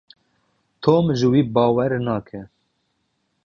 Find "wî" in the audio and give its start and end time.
1.33-1.41